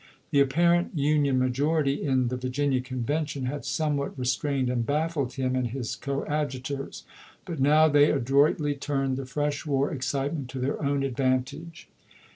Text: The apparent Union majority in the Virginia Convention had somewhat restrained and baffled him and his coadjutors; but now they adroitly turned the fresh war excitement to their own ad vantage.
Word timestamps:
The 0.31 0.39
apparent 0.39 0.97
Union 0.97 1.37
majority 1.37 2.01
in 2.01 2.29
the 2.29 2.35
Virginia 2.35 2.81
Convention 2.81 3.45
had 3.45 3.65
somewhat 3.65 4.17
restrained 4.17 4.67
and 4.67 4.83
baffled 4.83 5.33
him 5.33 5.55
and 5.55 5.67
his 5.67 5.95
coadjutors; 5.95 7.03
but 7.45 7.59
now 7.59 7.87
they 7.87 8.09
adroitly 8.11 8.73
turned 8.73 9.15
the 9.15 9.27
fresh 9.27 9.63
war 9.63 9.91
excitement 9.91 10.49
to 10.49 10.59
their 10.59 10.81
own 10.83 11.03
ad 11.03 11.15
vantage. 11.15 11.87